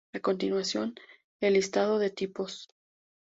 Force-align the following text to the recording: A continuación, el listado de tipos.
A 0.15 0.19
continuación, 0.19 0.95
el 1.41 1.53
listado 1.53 1.99
de 1.99 2.09
tipos. 2.09 2.67